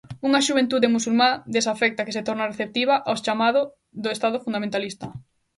[0.27, 3.61] Unha xuventude musulmá desafecta que se torna receptiva aos chamado
[4.03, 5.07] do estado fundamentalista.